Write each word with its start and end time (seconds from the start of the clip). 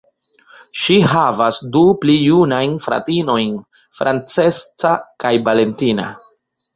Ŝi 0.83 0.95
havas 1.09 1.57
du 1.75 1.83
pli 2.05 2.15
junajn 2.21 2.73
fratinojn, 2.85 3.51
Francesca 3.99 4.95
kaj 5.25 5.33
Valentina. 5.49 6.07